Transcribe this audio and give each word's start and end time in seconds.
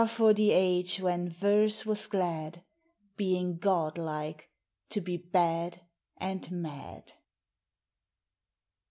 for 0.09 0.33
the 0.33 0.49
age 0.49 0.99
when 0.99 1.29
verse 1.29 1.85
was 1.85 2.07
glad, 2.07 2.63
Being 3.17 3.59
godlike, 3.59 4.49
to 4.89 4.99
be 4.99 5.15
bad 5.15 5.81
and 6.17 6.49
mad. 6.49 7.13